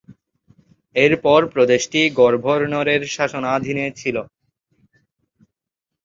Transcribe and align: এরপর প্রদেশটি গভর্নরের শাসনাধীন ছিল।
এরপর 0.95 1.39
প্রদেশটি 1.53 2.01
গভর্নরের 2.19 3.01
শাসনাধীন 3.15 3.77
ছিল। 3.95 4.15